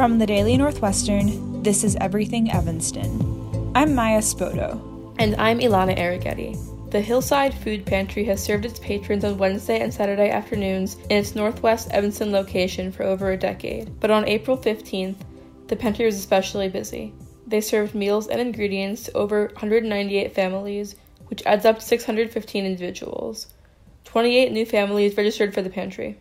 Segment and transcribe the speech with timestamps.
[0.00, 3.70] From the Daily Northwestern, this is Everything Evanston.
[3.74, 5.14] I'm Maya Spoto.
[5.18, 6.56] And I'm Ilana Arougheti.
[6.90, 11.34] The Hillside Food Pantry has served its patrons on Wednesday and Saturday afternoons in its
[11.34, 14.00] Northwest Evanston location for over a decade.
[14.00, 15.16] But on April 15th,
[15.66, 17.12] the pantry was especially busy.
[17.46, 23.48] They served meals and ingredients to over 198 families, which adds up to 615 individuals.
[24.04, 26.18] 28 new families registered for the pantry.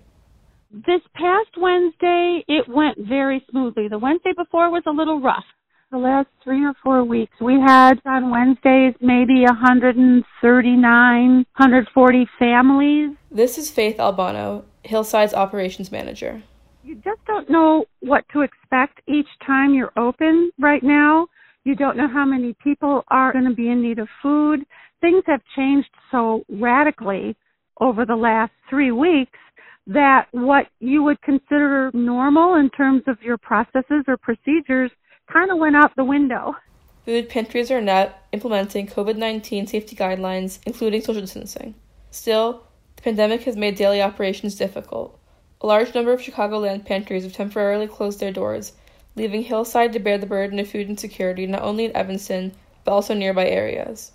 [0.72, 3.88] This past Wednesday, it went very smoothly.
[3.88, 5.44] The Wednesday before was a little rough.
[5.90, 13.18] The last three or four weeks, we had on Wednesdays maybe 139, 140 families.
[13.32, 16.44] This is Faith Albano, Hillside's operations manager.
[16.84, 21.30] You just don't know what to expect each time you're open right now.
[21.64, 24.64] You don't know how many people are going to be in need of food.
[25.02, 27.36] Things have changed so radically
[27.82, 29.40] over the last three weeks
[29.90, 34.92] that what you would consider normal in terms of your processes or procedures
[35.34, 36.56] kind of went out the window.
[37.06, 41.74] Food pantries are not implementing COVID 19 safety guidelines, including social distancing.
[42.12, 45.20] Still, the pandemic has made daily operations difficult.
[45.62, 48.74] A large number of Chicagoland pantries have temporarily closed their doors,
[49.16, 52.52] leaving Hillside to bear the burden of food insecurity not only in Evanston,
[52.84, 54.12] but also nearby areas.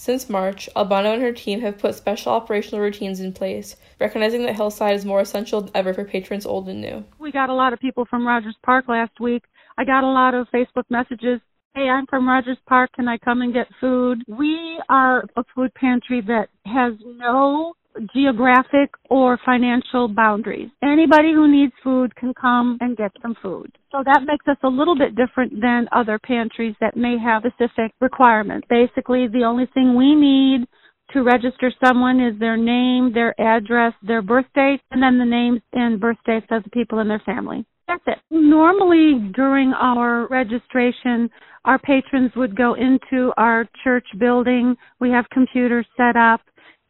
[0.00, 4.56] Since March, Albano and her team have put special operational routines in place, recognizing that
[4.56, 7.04] Hillside is more essential than ever for patrons old and new.
[7.18, 9.44] We got a lot of people from Rogers Park last week.
[9.76, 11.42] I got a lot of Facebook messages.
[11.74, 12.92] Hey, I'm from Rogers Park.
[12.94, 14.24] Can I come and get food?
[14.26, 17.74] We are a food pantry that has no
[18.14, 20.70] geographic or financial boundaries.
[20.82, 23.70] Anybody who needs food can come and get some food.
[23.92, 27.92] So that makes us a little bit different than other pantries that may have specific
[28.00, 28.66] requirements.
[28.70, 30.66] Basically, the only thing we need
[31.12, 35.60] to register someone is their name, their address, their birth date, and then the names
[35.72, 37.64] and birth dates of the people in their family.
[37.88, 38.18] That's it.
[38.30, 41.28] Normally, during our registration,
[41.64, 44.76] our patrons would go into our church building.
[45.00, 46.40] We have computers set up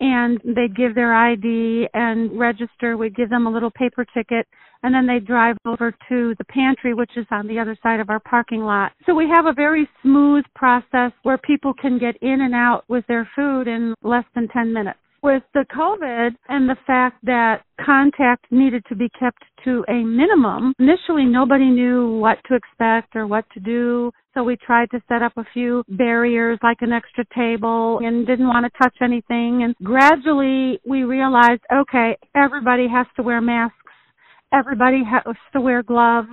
[0.00, 2.96] and they'd give their ID and register.
[2.96, 4.46] We'd give them a little paper ticket,
[4.82, 8.10] and then they'd drive over to the pantry, which is on the other side of
[8.10, 8.92] our parking lot.
[9.06, 13.04] So we have a very smooth process where people can get in and out with
[13.06, 18.46] their food in less than 10 minutes with the COVID and the fact that contact
[18.50, 23.44] needed to be kept to a minimum, initially nobody knew what to expect or what
[23.52, 24.10] to do.
[24.34, 28.46] So we tried to set up a few barriers like an extra table and didn't
[28.46, 29.62] want to touch anything.
[29.64, 33.76] And gradually we realized, okay, everybody has to wear masks.
[34.52, 36.28] Everybody has to wear gloves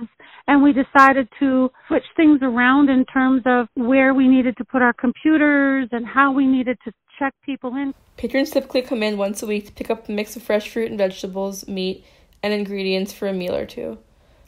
[0.48, 4.82] and we decided to switch things around in terms of where we needed to put
[4.82, 7.94] our computers and how we needed to check people in.
[8.16, 10.90] Patrons typically come in once a week to pick up a mix of fresh fruit
[10.90, 12.04] and vegetables, meat,
[12.42, 13.98] and ingredients for a meal or two.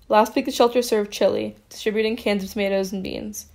[0.08, 3.47] Last week, the shelter served chili, distributing cans of tomatoes and beans.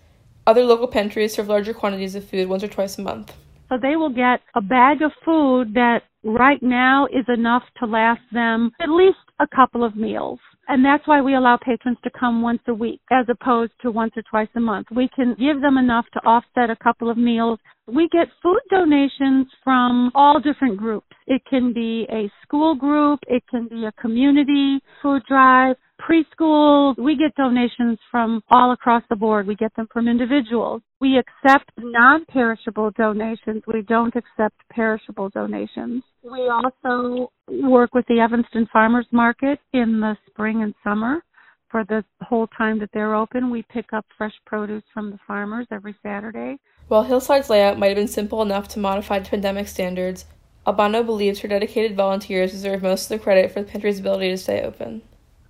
[0.48, 3.34] Other local pantries serve larger quantities of food once or twice a month.
[3.70, 8.22] So they will get a bag of food that right now is enough to last
[8.32, 10.40] them at least a couple of meals.
[10.68, 14.14] And that's why we allow patrons to come once a week as opposed to once
[14.16, 14.88] or twice a month.
[14.96, 17.60] We can give them enough to offset a couple of meals.
[17.88, 21.08] We get food donations from all different groups.
[21.28, 26.98] It can be a school group, it can be a community food drive, preschool.
[26.98, 29.48] We get donations from all across the board.
[29.48, 30.82] We get them from individuals.
[31.00, 33.64] We accept non perishable donations.
[33.68, 36.04] We don't accept perishable donations.
[36.24, 41.22] We also work with the Evanston Farmers Market in the spring and summer.
[41.70, 45.68] For the whole time that they're open, we pick up fresh produce from the farmers
[45.72, 46.58] every Saturday.
[46.88, 50.26] While Hillside's layout might have been simple enough to modify to pandemic standards,
[50.68, 54.38] Albano believes her dedicated volunteers deserve most of the credit for the pantry's ability to
[54.38, 55.02] stay open.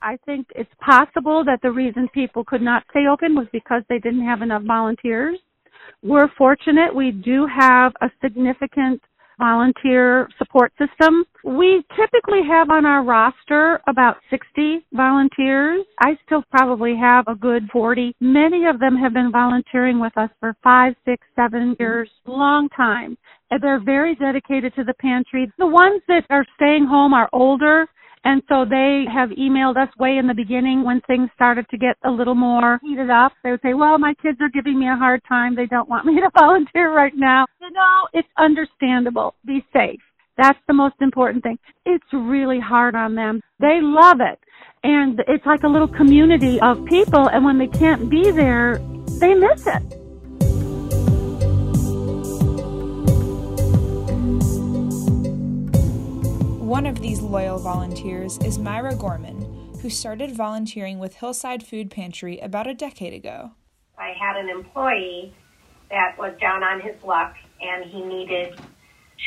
[0.02, 4.00] I think it's possible that the reason people could not stay open was because they
[4.00, 5.38] didn't have enough volunteers.
[6.02, 9.02] We're fortunate we do have a significant
[9.38, 11.26] volunteer support system.
[11.44, 15.86] We typically have on our roster about 60 volunteers.
[16.00, 18.16] I still probably have a good 40.
[18.20, 23.18] Many of them have been volunteering with us for five, six, seven years, long time.
[23.52, 25.52] And they're very dedicated to the pantry.
[25.58, 27.88] The ones that are staying home are older
[28.26, 31.96] and so they have emailed us way in the beginning when things started to get
[32.04, 33.34] a little more heated up.
[33.44, 35.56] They would say, well, my kids are giving me a hard time.
[35.56, 37.46] They don't want me to volunteer right now.
[37.62, 39.36] You know, it's understandable.
[39.46, 40.02] Be safe.
[40.38, 41.60] That's the most important thing.
[41.86, 43.42] It's really hard on them.
[43.60, 44.40] They love it.
[44.84, 47.30] And it's like a little community of people.
[47.30, 48.80] And when they can't be there,
[49.20, 50.05] they miss it.
[56.76, 62.38] One of these loyal volunteers is Myra Gorman, who started volunteering with Hillside Food Pantry
[62.40, 63.52] about a decade ago.
[63.98, 65.34] I had an employee
[65.90, 68.60] that was down on his luck and he needed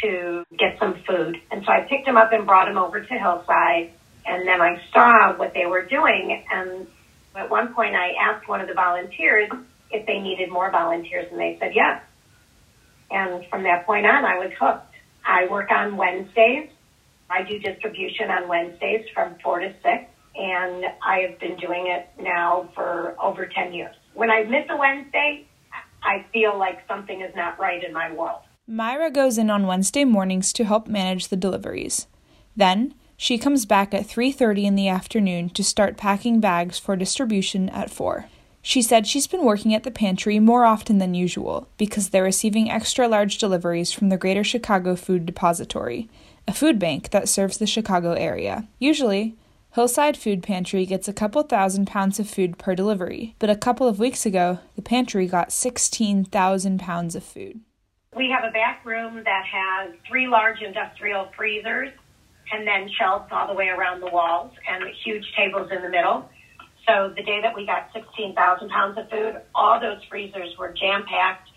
[0.02, 1.40] to get some food.
[1.50, 3.92] And so I picked him up and brought him over to Hillside.
[4.26, 6.44] And then I saw what they were doing.
[6.52, 6.86] And
[7.34, 9.48] at one point, I asked one of the volunteers
[9.90, 12.02] if they needed more volunteers, and they said yes.
[13.10, 14.94] And from that point on, I was hooked.
[15.24, 16.68] I work on Wednesdays.
[17.30, 20.04] I do distribution on Wednesdays from 4 to 6,
[20.36, 23.94] and I have been doing it now for over 10 years.
[24.14, 25.46] When I miss a Wednesday,
[26.02, 28.40] I feel like something is not right in my world.
[28.66, 32.06] Myra goes in on Wednesday mornings to help manage the deliveries.
[32.56, 37.68] Then, she comes back at 3:30 in the afternoon to start packing bags for distribution
[37.70, 38.26] at 4.
[38.62, 42.70] She said she's been working at the pantry more often than usual because they're receiving
[42.70, 46.08] extra large deliveries from the Greater Chicago Food Depository,
[46.48, 48.66] a food bank that serves the Chicago area.
[48.78, 49.36] Usually,
[49.74, 53.86] Hillside Food Pantry gets a couple thousand pounds of food per delivery, but a couple
[53.86, 57.60] of weeks ago, the pantry got 16,000 pounds of food.
[58.16, 61.90] We have a back room that has three large industrial freezers
[62.50, 66.30] and then shelves all the way around the walls and huge tables in the middle.
[66.88, 71.04] So the day that we got 16,000 pounds of food, all those freezers were jam
[71.04, 71.50] packed.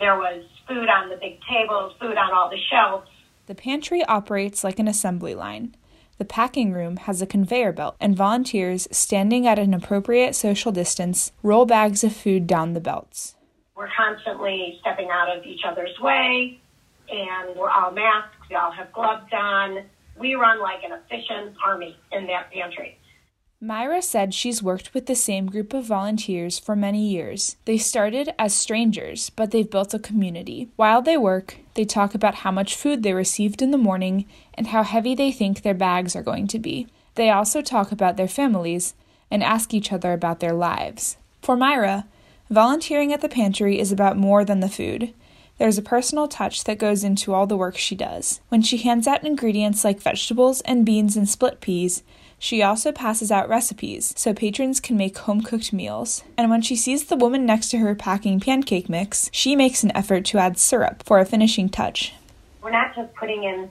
[0.00, 3.06] There was food on the big tables, food on all the shelves.
[3.52, 5.74] The pantry operates like an assembly line.
[6.16, 11.32] The packing room has a conveyor belt, and volunteers, standing at an appropriate social distance,
[11.42, 13.34] roll bags of food down the belts.
[13.76, 16.62] We're constantly stepping out of each other's way,
[17.10, 18.36] and we're all masked.
[18.48, 19.84] We all have gloves on.
[20.18, 22.96] We run like an efficient army in that pantry.
[23.62, 27.56] Myra said she's worked with the same group of volunteers for many years.
[27.64, 30.68] They started as strangers, but they've built a community.
[30.74, 34.66] While they work, they talk about how much food they received in the morning and
[34.66, 36.88] how heavy they think their bags are going to be.
[37.14, 38.94] They also talk about their families
[39.30, 41.16] and ask each other about their lives.
[41.40, 42.06] For Myra,
[42.52, 45.14] Volunteering at the pantry is about more than the food.
[45.62, 48.40] There's a personal touch that goes into all the work she does.
[48.48, 52.02] When she hands out ingredients like vegetables and beans and split peas,
[52.36, 56.24] she also passes out recipes so patrons can make home cooked meals.
[56.36, 59.96] And when she sees the woman next to her packing pancake mix, she makes an
[59.96, 62.12] effort to add syrup for a finishing touch.
[62.60, 63.70] We're not just putting in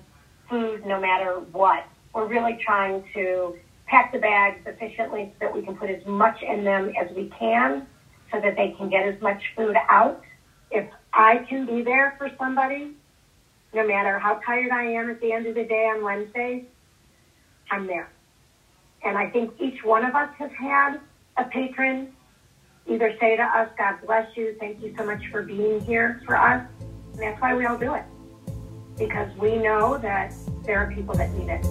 [0.50, 1.86] food no matter what.
[2.14, 3.58] We're really trying to
[3.88, 7.30] pack the bags efficiently so that we can put as much in them as we
[7.38, 7.86] can
[8.32, 10.24] so that they can get as much food out.
[10.74, 12.94] If I can be there for somebody,
[13.74, 16.66] no matter how tired I am at the end of the day on Wednesday,
[17.70, 18.10] I'm there.
[19.04, 21.00] And I think each one of us has had
[21.38, 22.14] a patron
[22.88, 26.38] either say to us, God bless you, thank you so much for being here for
[26.38, 26.66] us.
[27.14, 28.04] And that's why we all do it.
[28.98, 31.66] Because we know that there are people that need it.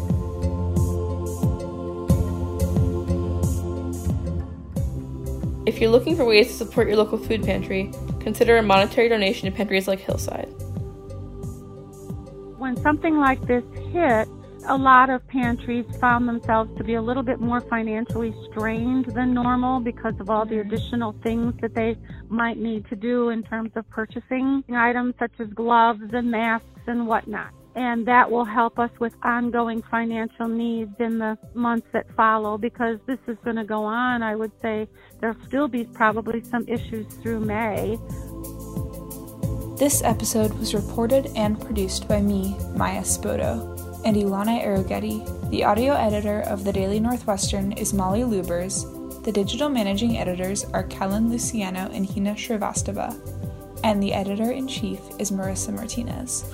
[5.66, 9.50] If you're looking for ways to support your local food pantry, consider a monetary donation
[9.50, 10.48] to pantries like Hillside.
[12.58, 14.28] When something like this hit,
[14.66, 19.32] a lot of pantries found themselves to be a little bit more financially strained than
[19.32, 20.72] normal because of all the mm-hmm.
[20.72, 21.96] additional things that they
[22.28, 27.06] might need to do in terms of purchasing items such as gloves and masks and
[27.06, 32.58] whatnot and that will help us with ongoing financial needs in the months that follow
[32.58, 34.22] because this is going to go on.
[34.22, 34.88] I would say
[35.20, 37.98] there'll still be probably some issues through May.
[39.76, 45.50] This episode was reported and produced by me, Maya Spoto, and Ilana Arougheti.
[45.50, 48.84] The audio editor of the Daily Northwestern is Molly Lubers.
[49.24, 53.14] The digital managing editors are Kellen Luciano and Hina Shrivastava,
[53.84, 56.44] and the editor in chief is Marissa Martinez.